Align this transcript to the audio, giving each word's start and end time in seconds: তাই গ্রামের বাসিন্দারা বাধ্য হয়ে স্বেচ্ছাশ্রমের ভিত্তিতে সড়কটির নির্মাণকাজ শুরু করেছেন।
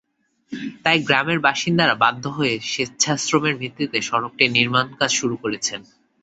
তাই 0.83 0.97
গ্রামের 1.07 1.39
বাসিন্দারা 1.39 1.95
বাধ্য 1.95 2.23
হয়ে 2.29 2.53
স্বেচ্ছাশ্রমের 2.71 3.55
ভিত্তিতে 3.55 3.97
সড়কটির 4.01 4.49
নির্মাণকাজ 4.51 5.11
শুরু 5.19 5.35
করেছেন। 5.37 5.81